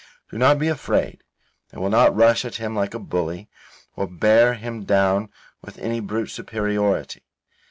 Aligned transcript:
Do 0.31 0.37
not 0.39 0.57
be 0.57 0.67
afraid. 0.67 1.21
I 1.71 1.77
will 1.77 1.91
not 1.91 2.15
rush 2.15 2.43
at 2.43 2.55
him 2.55 2.75
like 2.75 2.95
a 2.95 2.97
bully, 2.99 3.49
or 3.95 4.07
bear 4.09 4.55
him 4.55 4.83
down 4.83 5.29
with 5.61 5.77
any 5.77 5.99
brute 5.99 6.31
superiority. 6.31 7.21